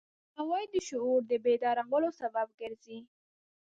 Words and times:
درناوی 0.35 0.65
د 0.73 0.75
شعور 0.87 1.19
د 1.29 1.31
بیدارولو 1.45 2.09
سبب 2.21 2.47
ګرځي. 2.59 2.99